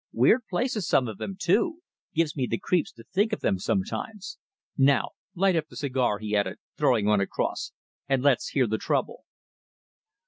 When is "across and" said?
7.21-8.23